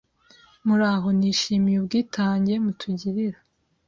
[0.65, 3.39] muraho nishimiye ubwitange mutugirira